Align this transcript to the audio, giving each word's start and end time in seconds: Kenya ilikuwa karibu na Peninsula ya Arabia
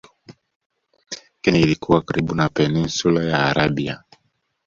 Kenya 1.41 1.59
ilikuwa 1.61 2.01
karibu 2.01 2.35
na 2.35 2.49
Peninsula 2.49 3.23
ya 3.23 3.39
Arabia 3.45 4.03